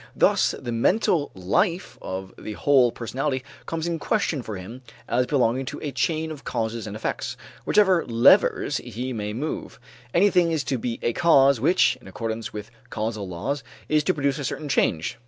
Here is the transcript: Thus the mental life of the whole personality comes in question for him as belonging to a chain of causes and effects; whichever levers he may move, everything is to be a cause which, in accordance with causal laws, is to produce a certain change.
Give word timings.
Thus 0.15 0.55
the 0.57 0.71
mental 0.71 1.29
life 1.35 1.99
of 2.01 2.33
the 2.35 2.53
whole 2.53 2.91
personality 2.91 3.43
comes 3.67 3.85
in 3.85 3.99
question 3.99 4.41
for 4.41 4.57
him 4.57 4.81
as 5.07 5.27
belonging 5.27 5.67
to 5.67 5.79
a 5.83 5.91
chain 5.91 6.31
of 6.31 6.43
causes 6.43 6.87
and 6.87 6.95
effects; 6.95 7.37
whichever 7.65 8.03
levers 8.07 8.77
he 8.77 9.13
may 9.13 9.31
move, 9.33 9.79
everything 10.11 10.51
is 10.51 10.63
to 10.63 10.79
be 10.79 10.97
a 11.03 11.13
cause 11.13 11.59
which, 11.61 11.99
in 12.01 12.07
accordance 12.07 12.51
with 12.51 12.71
causal 12.89 13.27
laws, 13.27 13.63
is 13.89 14.03
to 14.05 14.13
produce 14.15 14.39
a 14.39 14.43
certain 14.43 14.69
change. 14.69 15.19